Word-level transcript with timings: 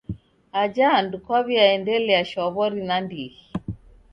Aja 0.61 0.85
andu 0.99 1.17
kwaw'iaendelia 1.25 2.21
shwaw'ori 2.29 2.81
nandighi. 2.89 3.39